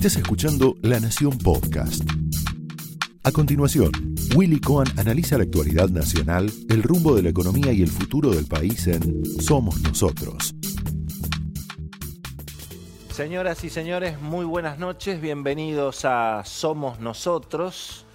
Estás 0.00 0.16
escuchando 0.16 0.76
La 0.80 0.98
Nación 0.98 1.36
Podcast. 1.36 2.02
A 3.22 3.32
continuación, 3.32 3.92
Willy 4.34 4.58
Cohen 4.58 4.88
analiza 4.98 5.36
la 5.36 5.44
actualidad 5.44 5.90
nacional, 5.90 6.50
el 6.70 6.82
rumbo 6.82 7.14
de 7.14 7.22
la 7.22 7.28
economía 7.28 7.70
y 7.70 7.82
el 7.82 7.90
futuro 7.90 8.30
del 8.30 8.46
país 8.46 8.86
en 8.86 9.22
Somos 9.42 9.78
Nosotros. 9.82 10.54
Señoras 13.12 13.62
y 13.62 13.68
señores, 13.68 14.18
muy 14.22 14.46
buenas 14.46 14.78
noches, 14.78 15.20
bienvenidos 15.20 16.06
a 16.06 16.44
Somos 16.46 16.98
Nosotros. 17.00 18.06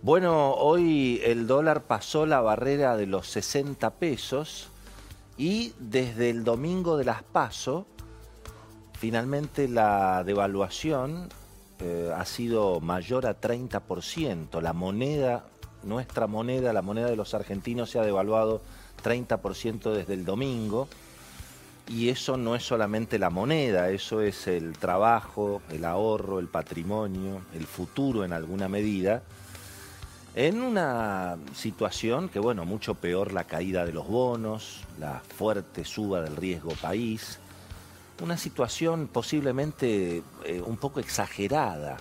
Bueno, 0.00 0.52
hoy 0.52 1.20
el 1.26 1.46
dólar 1.46 1.82
pasó 1.82 2.24
la 2.24 2.40
barrera 2.40 2.96
de 2.96 3.04
los 3.04 3.28
60 3.28 3.90
pesos 3.96 4.68
y 5.36 5.74
desde 5.78 6.30
el 6.30 6.42
domingo 6.42 6.96
de 6.96 7.04
las 7.04 7.22
PASO, 7.22 7.86
finalmente 8.98 9.68
la 9.68 10.24
devaluación 10.24 11.28
eh, 11.80 12.12
ha 12.14 12.24
sido 12.24 12.80
mayor 12.80 13.26
a 13.26 13.40
30%. 13.40 14.60
La 14.60 14.72
moneda, 14.72 15.44
nuestra 15.82 16.26
moneda, 16.26 16.72
la 16.72 16.82
moneda 16.82 17.08
de 17.08 17.16
los 17.16 17.34
argentinos 17.34 17.90
se 17.90 17.98
ha 17.98 18.02
devaluado 18.02 18.62
30% 19.02 19.92
desde 19.92 20.14
el 20.14 20.24
domingo. 20.24 20.88
Y 21.88 22.08
eso 22.08 22.36
no 22.36 22.56
es 22.56 22.64
solamente 22.64 23.18
la 23.18 23.30
moneda, 23.30 23.90
eso 23.90 24.20
es 24.20 24.48
el 24.48 24.76
trabajo, 24.76 25.62
el 25.70 25.84
ahorro, 25.84 26.40
el 26.40 26.48
patrimonio, 26.48 27.42
el 27.54 27.64
futuro 27.64 28.24
en 28.24 28.32
alguna 28.32 28.68
medida 28.68 29.22
en 30.36 30.60
una 30.60 31.38
situación 31.54 32.28
que, 32.28 32.38
bueno, 32.38 32.66
mucho 32.66 32.94
peor 32.94 33.32
la 33.32 33.44
caída 33.44 33.86
de 33.86 33.94
los 33.94 34.06
bonos, 34.06 34.82
la 35.00 35.20
fuerte 35.20 35.82
suba 35.86 36.20
del 36.20 36.36
riesgo 36.36 36.72
país, 36.72 37.38
una 38.20 38.36
situación 38.36 39.08
posiblemente 39.08 40.22
eh, 40.44 40.62
un 40.64 40.76
poco 40.76 41.00
exagerada, 41.00 41.98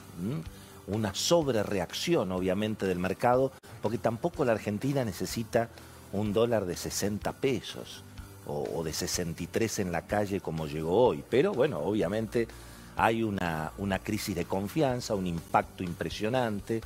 una 0.88 1.13
sobrereacción 1.13 2.31
obviamente 2.31 2.85
del 2.85 2.99
mercado, 2.99 3.52
porque 3.81 3.97
tampoco 3.97 4.45
la 4.45 4.53
Argentina 4.53 5.03
necesita 5.03 5.69
un 6.13 6.31
dólar 6.31 6.66
de 6.66 6.75
60 6.75 7.33
pesos 7.33 8.03
o, 8.47 8.83
de 8.83 8.94
63 8.94 9.80
en 9.80 9.91
la 9.91 10.03
calle 10.03 10.39
como 10.39 10.67
llegó 10.67 11.07
hoy, 11.07 11.23
pero 11.30 11.53
bueno, 11.53 11.80
obviamente 11.80 12.47
hay 12.95 13.23
una, 13.23 13.73
una 13.77 14.00
crisis 14.00 14.35
de 14.35 14.45
confianza, 14.45 15.16
un 15.16 15.27
impacto 15.27 15.83
impresionante. 15.83 16.81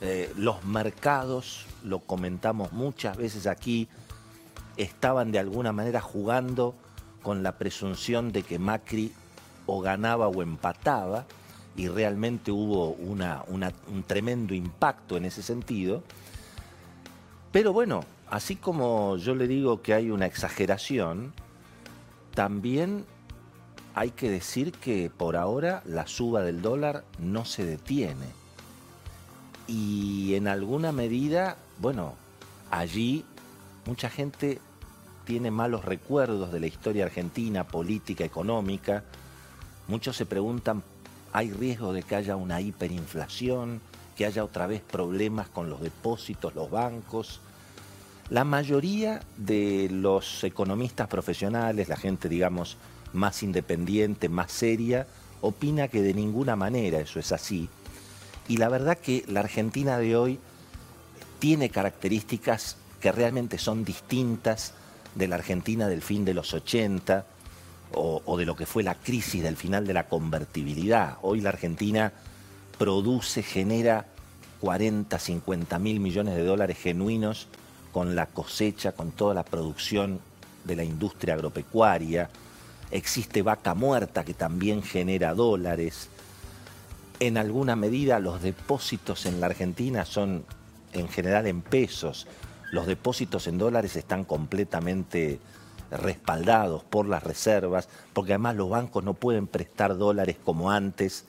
Eh, 0.00 0.32
los 0.36 0.64
mercados, 0.64 1.66
lo 1.84 2.00
comentamos 2.00 2.72
muchas 2.72 3.16
veces 3.16 3.46
aquí, 3.46 3.88
estaban 4.76 5.32
de 5.32 5.38
alguna 5.38 5.72
manera 5.72 6.00
jugando 6.00 6.74
con 7.22 7.42
la 7.42 7.58
presunción 7.58 8.32
de 8.32 8.42
que 8.42 8.58
Macri 8.58 9.12
o 9.66 9.80
ganaba 9.80 10.28
o 10.28 10.42
empataba, 10.42 11.24
y 11.76 11.88
realmente 11.88 12.50
hubo 12.50 12.90
un 12.90 14.04
tremendo 14.06 14.54
impacto 14.54 15.16
en 15.16 15.24
ese 15.24 15.42
sentido. 15.42 16.02
Pero 17.50 17.72
bueno, 17.72 18.04
así 18.28 18.56
como 18.56 19.16
yo 19.16 19.34
le 19.34 19.46
digo 19.46 19.80
que 19.80 19.94
hay 19.94 20.10
una 20.10 20.26
exageración, 20.26 21.32
también 22.34 23.06
hay 23.94 24.10
que 24.10 24.30
decir 24.30 24.72
que 24.72 25.10
por 25.10 25.36
ahora 25.36 25.82
la 25.86 26.06
suba 26.06 26.42
del 26.42 26.60
dólar 26.60 27.04
no 27.18 27.44
se 27.44 27.64
detiene 27.64 28.42
y 29.66 30.34
en 30.34 30.48
alguna 30.48 30.92
medida, 30.92 31.56
bueno, 31.78 32.14
allí 32.70 33.24
mucha 33.86 34.10
gente 34.10 34.60
tiene 35.24 35.50
malos 35.50 35.84
recuerdos 35.84 36.52
de 36.52 36.60
la 36.60 36.66
historia 36.66 37.04
argentina, 37.04 37.66
política, 37.66 38.24
económica. 38.24 39.04
Muchos 39.88 40.16
se 40.16 40.26
preguntan, 40.26 40.82
¿hay 41.32 41.50
riesgo 41.52 41.92
de 41.92 42.02
que 42.02 42.16
haya 42.16 42.36
una 42.36 42.60
hiperinflación, 42.60 43.80
que 44.16 44.26
haya 44.26 44.44
otra 44.44 44.66
vez 44.66 44.82
problemas 44.82 45.48
con 45.48 45.70
los 45.70 45.80
depósitos, 45.80 46.54
los 46.54 46.70
bancos? 46.70 47.40
La 48.30 48.44
mayoría 48.44 49.20
de 49.36 49.88
los 49.90 50.44
economistas 50.44 51.08
profesionales, 51.08 51.88
la 51.88 51.96
gente, 51.96 52.28
digamos, 52.28 52.76
más 53.12 53.42
independiente, 53.42 54.28
más 54.28 54.52
seria, 54.52 55.06
opina 55.40 55.88
que 55.88 56.02
de 56.02 56.14
ninguna 56.14 56.56
manera 56.56 57.00
eso 57.00 57.18
es 57.18 57.32
así 57.32 57.68
y 58.48 58.56
la 58.56 58.68
verdad 58.68 58.98
que 58.98 59.24
la 59.28 59.40
Argentina 59.40 59.98
de 59.98 60.16
hoy 60.16 60.38
tiene 61.38 61.70
características 61.70 62.76
que 63.00 63.12
realmente 63.12 63.58
son 63.58 63.84
distintas 63.84 64.74
de 65.14 65.28
la 65.28 65.36
Argentina 65.36 65.88
del 65.88 66.02
fin 66.02 66.24
de 66.24 66.34
los 66.34 66.54
80 66.54 67.26
o, 67.94 68.38
de 68.38 68.46
lo 68.46 68.56
que 68.56 68.64
fue 68.64 68.82
la 68.82 68.94
crisis 68.94 69.42
del 69.42 69.56
final 69.56 69.86
de 69.86 69.92
la 69.92 70.08
convertibilidad. 70.08 71.18
Hoy 71.20 71.42
la 71.42 71.50
Argentina 71.50 72.12
produce, 72.78 73.42
genera 73.42 74.06
40, 74.60 75.18
50 75.18 75.78
mil 75.78 76.00
millones 76.00 76.34
de 76.34 76.44
dólares 76.44 76.78
genuinos 76.78 77.48
con 77.92 78.16
la 78.16 78.26
cosecha, 78.26 78.92
con 78.92 79.10
toda 79.10 79.34
la 79.34 79.44
producción 79.44 80.20
de 80.64 80.76
la 80.76 80.84
industria 80.84 81.34
agropecuaria. 81.34 82.30
Existe 82.90 83.42
vaca 83.42 83.74
muerta 83.74 84.24
que 84.24 84.32
también 84.32 84.82
genera 84.82 85.34
dólares 85.34 86.08
en 87.22 87.38
alguna 87.38 87.76
medida 87.76 88.18
los 88.18 88.42
depósitos 88.42 89.26
en 89.26 89.40
la 89.40 89.46
Argentina 89.46 90.04
son 90.04 90.44
en 90.92 91.08
general 91.08 91.46
en 91.46 91.62
pesos. 91.62 92.26
Los 92.72 92.86
depósitos 92.86 93.46
en 93.48 93.58
dólares 93.58 93.96
están 93.96 94.24
completamente 94.24 95.38
respaldados 95.90 96.82
por 96.82 97.06
las 97.06 97.22
reservas, 97.22 97.86
porque 98.14 98.32
además 98.32 98.56
los 98.56 98.70
bancos 98.70 99.04
no 99.04 99.12
pueden 99.12 99.46
prestar 99.46 99.98
dólares 99.98 100.38
como 100.42 100.70
antes 100.70 101.26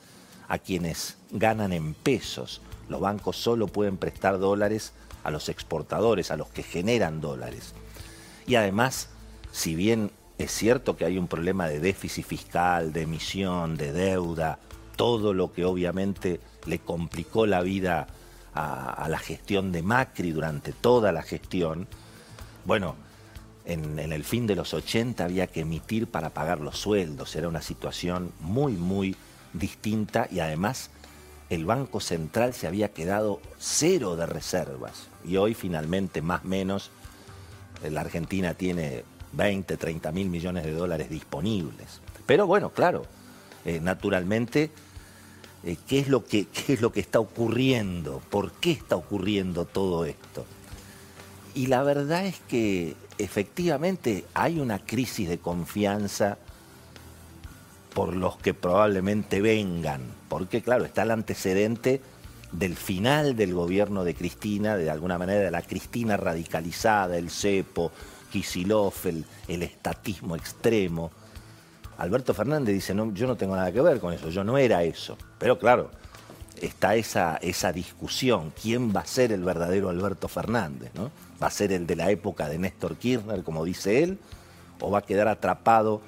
a 0.48 0.58
quienes 0.58 1.18
ganan 1.32 1.74
en 1.74 1.96
pesos. 1.96 2.62
Los 2.88 3.02
bancos 3.02 3.36
solo 3.36 3.68
pueden 3.68 3.98
prestar 3.98 4.40
dólares 4.40 4.94
a 5.26 5.32
los 5.32 5.50
exportadores, 5.50 6.32
a 6.32 6.38
los 6.38 6.48
que 6.48 6.64
generan 6.64 7.20
dólares. 7.20 7.74
Y 8.48 8.56
además, 8.56 9.10
si 9.52 9.76
bien 9.76 10.12
es 10.38 10.50
cierto 10.50 10.96
que 10.96 11.04
hay 11.04 11.18
un 11.18 11.28
problema 11.28 11.68
de 11.68 11.82
déficit 11.82 12.26
fiscal, 12.26 12.94
de 12.94 13.02
emisión, 13.02 13.76
de 13.76 13.92
deuda, 13.92 14.60
todo 14.96 15.34
lo 15.34 15.52
que 15.52 15.66
obviamente 15.66 16.40
le 16.66 16.80
complicó 16.80 17.46
la 17.46 17.62
vida 17.62 18.08
a, 18.56 19.08
la 19.10 19.20
gestión 19.20 19.72
de 19.72 19.82
Macri 19.82 20.32
durante 20.32 20.74
toda 20.74 21.12
la 21.12 21.24
gestión. 21.24 21.88
Bueno, 22.66 22.96
en, 23.66 24.00
el 24.00 24.24
fin 24.24 24.48
de 24.48 24.56
los 24.56 24.74
80 24.74 25.24
había 25.24 25.48
que 25.48 25.62
emitir 25.62 26.08
para 26.08 26.30
pagar 26.32 26.60
los 26.60 26.78
sueldos, 26.78 27.36
era 27.36 27.48
una 27.48 27.62
situación 27.62 28.32
muy, 28.40 28.74
muy 28.74 29.16
distinta 29.54 30.28
y 30.32 30.40
además 30.40 30.90
el 31.50 31.66
Banco 31.66 32.00
Central 32.00 32.54
se 32.54 32.68
había 32.68 32.90
quedado 32.90 33.40
cero 33.60 34.16
de 34.16 34.26
reservas 34.26 35.08
y 35.26 35.38
hoy 35.38 35.54
finalmente 35.54 36.22
más 36.22 36.44
o 36.44 36.48
menos 36.48 36.92
la 37.90 38.02
Argentina 38.02 38.54
tiene 38.54 39.04
20, 39.34 39.78
30 39.78 40.12
mil 40.12 40.30
millones 40.30 40.64
de 40.64 40.74
dólares 40.74 41.10
disponibles. 41.10 42.02
Pero 42.26 42.48
bueno, 42.48 42.70
claro, 42.72 43.06
eh, 43.66 43.80
naturalmente 43.82 44.72
eh, 45.64 45.78
qué, 45.88 46.00
es 46.00 46.08
lo 46.10 46.26
que, 46.26 46.46
qué 46.48 46.74
es 46.74 46.82
lo 46.82 46.92
que 46.92 47.00
está 47.00 47.20
ocurriendo, 47.20 48.22
por 48.30 48.52
qué 48.54 48.72
está 48.72 48.96
ocurriendo 48.96 49.66
todo 49.66 50.06
esto. 50.06 50.46
Y 51.56 51.68
la 51.68 51.84
verdad 51.84 52.26
es 52.26 52.40
que 52.48 52.96
efectivamente 53.18 54.26
hay 54.34 54.60
una 54.60 54.80
crisis 54.80 55.30
de 55.30 55.38
confianza 55.38 56.38
por 57.94 58.16
los 58.16 58.38
que 58.38 58.54
probablemente 58.54 59.40
vengan, 59.40 60.02
porque 60.30 60.62
claro, 60.62 60.84
está 60.84 61.04
el 61.04 61.12
antecedente 61.12 62.02
del 62.52 62.76
final 62.76 63.36
del 63.36 63.54
gobierno 63.54 64.04
de 64.04 64.16
Cristina, 64.16 64.76
de 64.78 64.90
alguna 64.90 65.18
manera 65.18 65.42
de 65.42 65.52
la 65.52 65.62
Cristina 65.62 66.18
radicalizada, 66.18 67.18
el 67.18 67.30
cepo, 67.30 67.92
Kisilov, 68.32 68.94
el, 69.06 69.26
el 69.48 69.64
estatismo 69.64 70.36
extremo. 70.36 71.12
Alberto 72.04 72.34
Fernández 72.34 72.76
dice, 72.76 72.94
no, 72.94 73.14
yo 73.14 73.28
no 73.28 73.38
tengo 73.38 73.56
nada 73.56 73.72
que 73.72 73.82
ver 73.82 74.00
con 74.00 74.14
eso, 74.14 74.30
yo 74.30 74.44
no 74.44 74.58
era 74.58 74.84
eso. 74.84 75.18
Pero 75.40 75.58
claro, 75.58 75.90
está 76.62 76.96
esa, 76.96 77.38
esa 77.38 77.72
discusión, 77.72 78.52
¿quién 78.62 78.94
va 78.94 79.02
a 79.02 79.06
ser 79.06 79.32
el 79.32 79.44
verdadero 79.44 79.90
Alberto 79.90 80.28
Fernández? 80.28 80.92
¿no? 80.96 81.12
¿Va 81.42 81.48
a 81.48 81.52
ser 81.52 81.72
el 81.72 81.88
de 81.88 81.96
la 81.96 82.12
época 82.12 82.50
de 82.50 82.58
Néstor 82.58 82.98
Kirchner, 82.98 83.44
como 83.44 83.64
dice 83.64 84.04
él, 84.04 84.20
o 84.82 84.92
va 84.92 85.00
a 85.00 85.02
quedar 85.02 85.30
atrapado 85.30 86.02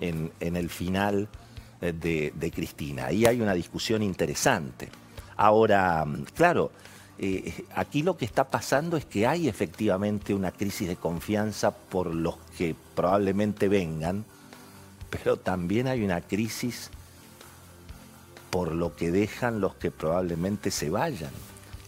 en, 0.00 0.32
el 0.40 0.70
final 0.70 1.28
eh, 1.82 1.92
de, 1.92 2.32
de, 2.34 2.50
Cristina? 2.50 3.06
Ahí 3.06 3.26
hay 3.26 3.40
una 3.42 3.52
discusión 3.52 4.02
interesante. 4.02 4.88
Ahora, 5.36 6.06
claro, 6.34 6.70
eh, 7.18 7.64
aquí 7.74 8.02
lo 8.02 8.16
que 8.16 8.24
está 8.24 8.44
pasando 8.44 8.96
es 8.96 9.04
que 9.04 9.26
hay 9.26 9.48
efectivamente 9.48 10.34
una 10.34 10.50
crisis 10.50 10.88
de 10.88 10.96
confianza 10.96 11.70
por 11.70 12.14
los 12.14 12.36
que 12.56 12.74
probablemente 12.94 13.68
vengan, 13.68 14.24
pero 15.22 15.36
también 15.36 15.86
hay 15.86 16.02
una 16.02 16.20
crisis 16.20 16.90
por 18.50 18.72
lo 18.72 18.94
que 18.94 19.10
dejan 19.10 19.60
los 19.60 19.74
que 19.74 19.90
probablemente 19.90 20.70
se 20.70 20.90
vayan, 20.90 21.30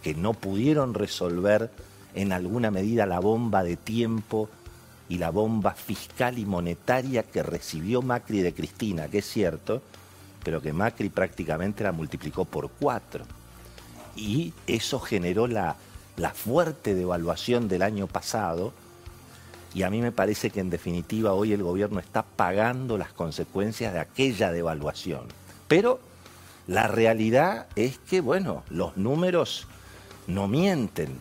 que 0.01 0.15
no 0.15 0.33
pudieron 0.33 0.93
resolver 0.93 1.71
en 2.13 2.33
alguna 2.33 2.71
medida 2.71 3.05
la 3.05 3.19
bomba 3.19 3.63
de 3.63 3.77
tiempo 3.77 4.49
y 5.09 5.17
la 5.17 5.29
bomba 5.29 5.73
fiscal 5.73 6.37
y 6.37 6.45
monetaria 6.45 7.23
que 7.23 7.43
recibió 7.43 8.01
Macri 8.01 8.41
de 8.41 8.53
Cristina, 8.53 9.07
que 9.07 9.19
es 9.19 9.25
cierto, 9.25 9.81
pero 10.43 10.61
que 10.61 10.73
Macri 10.73 11.09
prácticamente 11.09 11.83
la 11.83 11.91
multiplicó 11.91 12.45
por 12.45 12.69
cuatro. 12.69 13.25
Y 14.15 14.53
eso 14.65 14.99
generó 14.99 15.47
la, 15.47 15.75
la 16.17 16.31
fuerte 16.31 16.95
devaluación 16.95 17.67
del 17.67 17.81
año 17.81 18.07
pasado. 18.07 18.73
Y 19.73 19.83
a 19.83 19.89
mí 19.89 20.01
me 20.01 20.11
parece 20.11 20.49
que 20.49 20.59
en 20.59 20.69
definitiva 20.69 21.33
hoy 21.33 21.53
el 21.53 21.63
gobierno 21.63 21.99
está 21.99 22.23
pagando 22.23 22.97
las 22.97 23.13
consecuencias 23.13 23.93
de 23.93 23.99
aquella 23.99 24.51
devaluación. 24.51 25.27
Pero 25.67 25.99
la 26.67 26.87
realidad 26.87 27.67
es 27.75 27.97
que, 27.97 28.21
bueno, 28.21 28.63
los 28.69 28.97
números 28.97 29.67
no 30.27 30.47
mienten. 30.47 31.19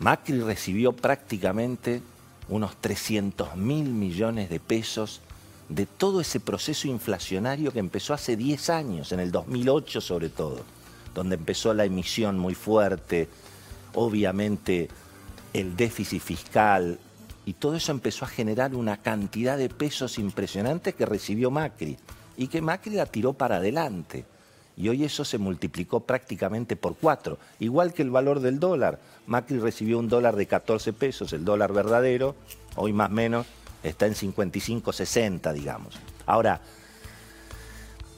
Macri 0.00 0.40
recibió 0.40 0.92
prácticamente 0.92 2.02
unos 2.48 2.76
300 2.76 3.56
mil 3.56 3.88
millones 3.90 4.50
de 4.50 4.60
pesos 4.60 5.20
de 5.68 5.86
todo 5.86 6.20
ese 6.20 6.38
proceso 6.38 6.86
inflacionario 6.88 7.72
que 7.72 7.80
empezó 7.80 8.14
hace 8.14 8.36
10 8.36 8.70
años, 8.70 9.12
en 9.12 9.20
el 9.20 9.32
2008 9.32 10.00
sobre 10.00 10.28
todo, 10.28 10.60
donde 11.14 11.36
empezó 11.36 11.74
la 11.74 11.84
emisión 11.84 12.38
muy 12.38 12.54
fuerte, 12.54 13.28
obviamente 13.94 14.88
el 15.52 15.76
déficit 15.76 16.22
fiscal, 16.22 16.98
y 17.46 17.54
todo 17.54 17.76
eso 17.76 17.92
empezó 17.92 18.24
a 18.24 18.28
generar 18.28 18.74
una 18.74 18.98
cantidad 18.98 19.56
de 19.56 19.68
pesos 19.68 20.18
impresionantes 20.18 20.94
que 20.96 21.06
recibió 21.06 21.50
Macri, 21.50 21.96
y 22.36 22.48
que 22.48 22.60
Macri 22.60 22.96
la 22.96 23.06
tiró 23.06 23.32
para 23.32 23.56
adelante. 23.56 24.26
Y 24.76 24.90
hoy 24.90 25.04
eso 25.04 25.24
se 25.24 25.38
multiplicó 25.38 26.00
prácticamente 26.00 26.76
por 26.76 26.96
cuatro, 26.96 27.38
igual 27.60 27.94
que 27.94 28.02
el 28.02 28.10
valor 28.10 28.40
del 28.40 28.58
dólar. 28.58 28.98
Macri 29.26 29.58
recibió 29.58 29.98
un 29.98 30.08
dólar 30.08 30.36
de 30.36 30.46
14 30.46 30.92
pesos, 30.92 31.32
el 31.32 31.44
dólar 31.44 31.72
verdadero, 31.72 32.34
hoy 32.74 32.92
más 32.92 33.10
o 33.10 33.14
menos 33.14 33.46
está 33.82 34.06
en 34.06 34.16
55, 34.16 34.92
60, 34.92 35.52
digamos. 35.52 35.94
Ahora, 36.26 36.60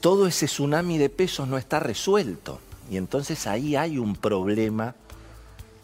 todo 0.01 0.25
ese 0.27 0.47
tsunami 0.47 0.97
de 0.97 1.09
pesos 1.09 1.47
no 1.47 1.57
está 1.57 1.79
resuelto. 1.79 2.59
Y 2.89 2.97
entonces 2.97 3.45
ahí 3.45 3.75
hay 3.75 3.99
un 3.99 4.15
problema 4.15 4.95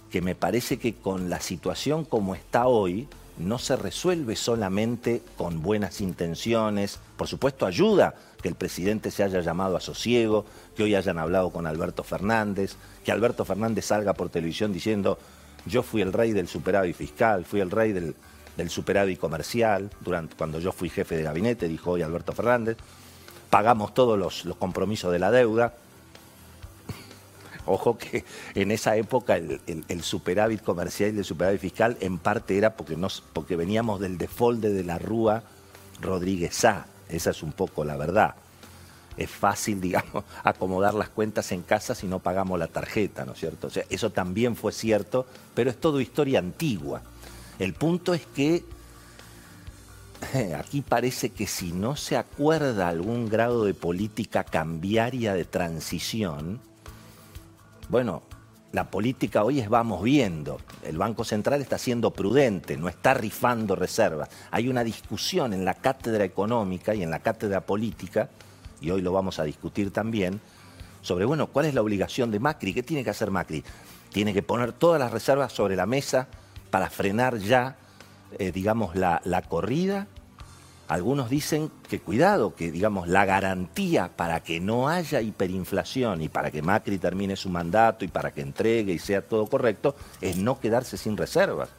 que 0.10 0.22
me 0.22 0.34
parece 0.34 0.78
que 0.78 0.96
con 0.96 1.30
la 1.30 1.40
situación 1.40 2.06
como 2.06 2.34
está 2.34 2.68
hoy, 2.68 3.08
no 3.38 3.60
se 3.60 3.76
resuelve 3.76 4.36
solamente 4.36 5.22
con 5.38 5.62
buenas 5.62 6.02
intenciones. 6.02 7.00
Por 7.18 7.28
supuesto, 7.28 7.66
ayuda 7.66 8.16
que 8.42 8.48
el 8.48 8.56
presidente 8.56 9.12
se 9.12 9.24
haya 9.24 9.42
llamado 9.42 9.76
a 9.76 9.82
sosiego, 9.82 10.46
que 10.76 10.84
hoy 10.84 10.96
hayan 10.96 11.18
hablado 11.18 11.50
con 11.50 11.68
Alberto 11.68 12.04
Fernández, 12.04 12.76
que 13.04 13.12
Alberto 13.12 13.46
Fernández 13.46 13.86
salga 13.86 14.14
por 14.14 14.30
televisión 14.30 14.72
diciendo 14.72 15.18
yo 15.66 15.82
fui 15.84 16.02
el 16.02 16.14
rey 16.14 16.32
del 16.32 16.48
superávit 16.48 16.96
fiscal, 16.96 17.46
fui 17.46 17.60
el 17.60 17.72
rey 17.72 17.92
del, 17.92 18.16
superávit 18.70 19.20
comercial, 19.20 19.90
durante, 20.02 20.36
cuando 20.36 20.60
yo 20.60 20.72
fui 20.72 20.90
jefe 20.90 21.18
de 21.18 21.24
gabinete, 21.24 21.68
dijo 21.68 21.92
hoy 21.92 22.04
Alberto 22.04 22.34
Fernández, 22.34 22.78
pagamos 23.50 23.94
todos 23.94 24.18
los, 24.18 24.56
compromisos 24.58 25.12
de 25.12 25.20
la 25.20 25.32
deuda. 25.32 25.74
Ojo 27.66 27.98
que 27.98 28.24
en 28.54 28.72
esa 28.72 28.96
época 28.96 29.38
el, 29.38 30.04
superávit 30.04 30.62
comercial 30.62 31.16
y 31.16 31.20
el 31.20 31.26
superávit 31.26 31.62
fiscal 31.62 31.98
en 32.00 32.18
parte 32.20 32.58
era 32.58 32.76
porque, 32.76 32.96
nos, 32.96 33.24
porque 33.34 33.56
veníamos 33.56 34.00
del 34.00 34.18
default 34.18 34.62
de 34.62 34.84
la 34.84 35.00
Rúa 35.00 35.44
Rodríguez 36.02 36.64
A. 36.66 36.86
Esa 37.10 37.32
es 37.32 37.44
un 37.44 37.54
poco 37.54 37.84
la 37.84 37.98
verdad. 37.98 38.36
Es 39.18 39.30
fácil, 39.30 39.82
digamos, 39.82 40.24
acomodar 40.44 40.94
las 40.94 41.10
cuentas 41.10 41.52
en 41.52 41.64
casa 41.64 41.96
si 41.96 42.08
no 42.08 42.20
pagamos 42.20 42.60
la 42.60 42.68
tarjeta, 42.68 43.26
¿no 43.26 43.34
es 43.34 43.40
cierto? 43.40 43.68
O 43.68 43.70
sea, 43.70 43.84
eso 43.90 44.12
también 44.12 44.56
fue 44.56 44.72
cierto, 44.72 45.26
pero 45.54 45.70
es 45.70 45.78
todo 45.78 46.00
historia 46.00 46.40
antigua. 46.40 47.02
El 47.58 47.74
punto 47.74 48.14
es 48.14 48.26
que 48.28 48.64
aquí 50.58 50.82
parece 50.82 51.30
que 51.30 51.48
si 51.48 51.72
no 51.72 51.96
se 51.96 52.18
acuerda 52.18 52.90
algún 52.90 53.30
grado 53.30 53.66
de 53.66 53.74
política 53.74 54.44
cambiaria 54.44 55.34
de 55.34 55.46
transición, 55.46 56.60
bueno, 57.90 58.24
la 58.72 58.90
política 58.90 59.44
hoy 59.44 59.60
es 59.60 59.70
vamos 59.70 60.04
viendo. 60.04 60.60
El 60.84 60.98
Banco 60.98 61.24
Central 61.24 61.62
está 61.62 61.78
siendo 61.78 62.12
prudente, 62.12 62.76
no 62.78 62.90
está 62.90 63.14
rifando 63.14 63.76
reservas. 63.76 64.30
Hay 64.52 64.68
una 64.68 64.84
discusión 64.84 65.54
en 65.54 65.64
la 65.64 65.76
cátedra 65.76 66.26
económica 66.26 66.94
y 66.94 67.02
en 67.02 67.10
la 67.10 67.20
cátedra 67.20 67.62
política, 67.62 68.30
y 68.82 68.90
hoy 68.92 69.02
lo 69.02 69.14
vamos 69.14 69.40
a 69.40 69.44
discutir 69.44 69.92
también, 69.92 70.42
sobre, 71.02 71.26
bueno, 71.26 71.48
¿cuál 71.48 71.68
es 71.68 71.74
la 71.74 71.82
obligación 71.82 72.32
de 72.32 72.40
Macri? 72.40 72.74
¿Qué 72.74 72.84
tiene 72.84 73.04
que 73.04 73.12
hacer 73.12 73.32
Macri? 73.32 73.64
Tiene 74.12 74.34
que 74.34 74.44
poner 74.44 74.74
todas 74.74 75.00
las 75.00 75.12
reservas 75.12 75.54
sobre 75.54 75.76
la 75.76 75.86
mesa 75.86 76.28
para 76.72 76.90
frenar 76.90 77.38
ya, 77.38 77.78
eh, 78.40 78.52
digamos, 78.52 78.96
la, 78.96 79.22
la 79.24 79.42
corrida. 79.44 80.08
Algunos 80.88 81.30
dicen 81.30 81.72
que 81.90 82.00
cuidado, 82.00 82.54
que 82.56 82.72
digamos 82.72 83.08
la 83.08 83.26
garantía 83.26 84.12
para 84.16 84.42
que 84.42 84.60
no 84.60 84.88
haya 84.88 85.22
hiperinflación 85.22 86.22
y 86.22 86.30
para 86.30 86.52
que 86.52 86.62
Macri 86.62 87.00
termine 87.00 87.36
su 87.36 87.50
mandato 87.50 88.06
y 88.06 88.08
para 88.08 88.32
que 88.32 88.42
entregue 88.42 88.94
y 88.94 89.00
sea 89.00 89.22
todo 89.22 89.48
correcto 89.48 89.96
es 90.22 90.38
no 90.38 90.60
quedarse 90.60 90.98
sin 90.98 91.18
reservas. 91.18 91.70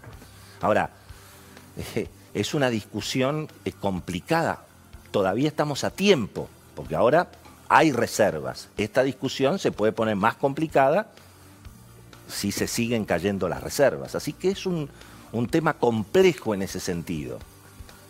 Ahora, 0.60 0.90
es 2.34 2.54
una 2.54 2.68
discusión 2.68 3.48
eh, 3.64 3.72
complicada. 3.72 4.64
Todavía 5.10 5.48
estamos 5.48 5.84
a 5.84 5.90
tiempo, 5.90 6.48
porque 6.74 6.96
ahora 6.96 7.28
hay 7.68 7.92
reservas. 7.92 8.68
Esta 8.76 9.02
discusión 9.02 9.58
se 9.58 9.72
puede 9.72 9.92
poner 9.92 10.16
más 10.16 10.36
complicada 10.36 11.10
si 12.28 12.52
se 12.52 12.66
siguen 12.66 13.04
cayendo 13.04 13.48
las 13.48 13.62
reservas. 13.62 14.14
Así 14.14 14.32
que 14.32 14.50
es 14.50 14.66
un, 14.66 14.90
tema 15.50 15.74
complejo 15.74 16.54
en 16.54 16.62
ese 16.62 16.80
sentido. 16.80 17.38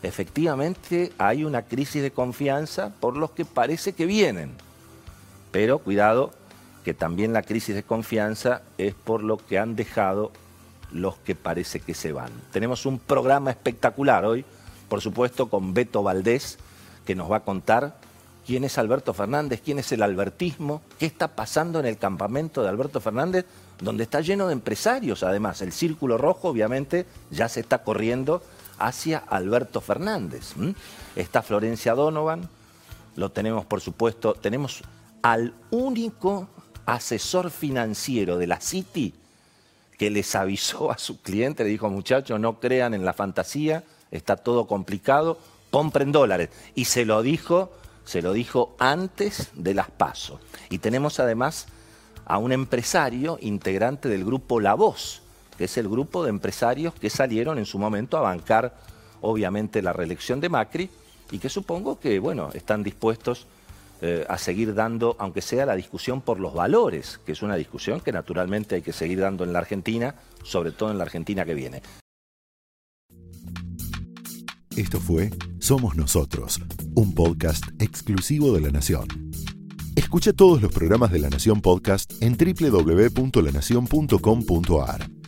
Efectivamente 0.06 1.12
hay 1.18 1.42
una 1.42 1.62
crisis 1.62 2.00
de 2.00 2.12
confianza 2.12 2.92
por 3.00 3.16
los 3.16 3.32
que 3.32 3.44
parece 3.44 3.92
que 3.92 4.06
vienen, 4.06 4.52
pero 5.50 5.80
cuidado 5.80 6.30
que 6.84 6.94
también 6.94 7.32
la 7.32 7.42
crisis 7.42 7.74
de 7.74 7.82
confianza 7.82 8.62
es 8.78 8.94
por 8.94 9.24
lo 9.24 9.36
que 9.36 9.58
han 9.58 9.74
dejado 9.74 10.30
los 10.92 11.16
que 11.16 11.34
parece 11.34 11.80
que 11.80 11.92
se 11.92 12.12
van. 12.12 12.30
Tenemos 12.52 12.86
un 12.86 13.00
programa 13.00 13.50
espectacular 13.50 14.24
hoy, 14.24 14.44
por 14.88 15.00
supuesto, 15.00 15.48
con 15.48 15.74
Beto 15.74 16.04
Valdés, 16.04 16.58
que 17.04 17.16
nos 17.16 17.28
va 17.28 17.38
a 17.38 17.44
contar 17.44 17.96
quién 18.46 18.62
es 18.62 18.78
Alberto 18.78 19.12
Fernández, 19.12 19.60
quién 19.64 19.80
es 19.80 19.90
el 19.90 20.02
albertismo, 20.02 20.82
qué 21.00 21.06
está 21.06 21.34
pasando 21.34 21.80
en 21.80 21.86
el 21.86 21.98
campamento 21.98 22.62
de 22.62 22.68
Alberto 22.68 23.00
Fernández, 23.00 23.44
donde 23.80 24.04
está 24.04 24.20
lleno 24.20 24.46
de 24.46 24.52
empresarios, 24.52 25.24
además. 25.24 25.62
El 25.62 25.72
círculo 25.72 26.16
rojo, 26.16 26.48
obviamente, 26.48 27.06
ya 27.32 27.48
se 27.48 27.58
está 27.58 27.82
corriendo 27.82 28.40
hacia 28.78 29.19
Alberto 29.19 29.81
Fernández. 29.81 30.55
Está 31.14 31.43
Florencia 31.43 31.94
Donovan, 31.94 32.49
lo 33.17 33.31
tenemos, 33.31 33.64
por 33.64 33.81
supuesto, 33.81 34.34
tenemos 34.34 34.82
al 35.23 35.55
único 35.71 36.49
asesor 36.85 37.50
financiero 37.50 38.38
de 38.38 38.47
la 38.47 38.61
City 38.61 39.14
que 39.99 40.11
les 40.11 40.35
avisó 40.35 40.90
a 40.90 40.99
su 40.99 41.23
cliente, 41.23 41.64
le 41.64 41.71
dijo, 41.71 41.88
muchachos, 41.88 42.38
no 42.38 42.61
crean 42.61 42.92
en 42.92 43.04
la 43.04 43.14
fantasía, 43.14 43.83
está 44.11 44.37
todo 44.37 44.66
complicado, 44.66 45.38
compren 45.71 46.12
dólares. 46.12 46.50
Y 46.75 46.85
se 46.85 47.06
lo 47.06 47.23
dijo 47.23 47.71
se 48.06 48.23
lo 48.23 48.33
dijo 48.33 48.75
antes 48.78 49.50
de 49.54 49.75
las 49.75 49.90
pasos. 49.90 50.40
Y 50.71 50.78
tenemos 50.78 51.21
además 51.21 51.66
a 52.25 52.38
un 52.38 52.52
empresario 52.52 53.37
integrante 53.42 54.09
del 54.09 54.25
grupo 54.25 54.61
La 54.61 54.75
Voz, 54.75 55.23
que 55.56 55.64
es 55.64 55.76
el 55.78 55.88
grupo 55.88 56.22
de 56.22 56.30
empresarios 56.30 56.94
que 56.94 57.10
salieron 57.10 57.58
en 57.58 57.66
su 57.66 57.78
momento 57.78 58.16
a 58.16 58.22
bancar, 58.22 58.75
obviamente, 59.20 59.82
la 59.82 59.92
reelección 59.92 60.40
de 60.40 60.48
Macri 60.48 60.90
y 61.30 61.38
que 61.38 61.48
supongo 61.48 61.98
que, 61.98 62.18
bueno, 62.18 62.50
están 62.54 62.82
dispuestos 62.82 63.46
eh, 64.02 64.26
a 64.28 64.36
seguir 64.36 64.75
dando, 64.75 65.16
aunque 65.18 65.40
sea 65.40 65.64
la 65.64 65.75
discusión 65.75 66.20
por 66.20 66.38
los 66.38 66.52
valores, 66.52 67.18
que 67.25 67.32
es 67.32 67.42
una 67.42 67.56
discusión 67.56 68.00
que 68.00 68.12
naturalmente 68.12 68.75
hay 68.75 68.82
que 68.82 68.92
seguir 68.92 69.20
dando 69.20 69.44
en 69.44 69.54
la 69.54 69.60
Argentina, 69.60 70.14
sobre 70.42 70.72
todo 70.72 70.90
en 70.90 70.98
la 70.98 71.04
Argentina 71.04 71.46
que 71.46 71.54
viene. 71.54 71.80
Esto 74.76 75.00
fue 75.00 75.30
Somos 75.58 75.96
Nosotros, 75.96 76.60
un 76.94 77.14
podcast 77.14 77.64
exclusivo 77.80 78.52
de 78.52 78.60
La 78.60 78.70
Nación. 78.70 79.06
Escucha 79.96 80.34
todos 80.34 80.60
los 80.60 80.70
programas 80.70 81.10
de 81.10 81.18
La 81.18 81.30
Nación 81.30 81.62
Podcast 81.62 82.12
en 82.20 82.36
www.lanacion.com.ar. 82.36 85.15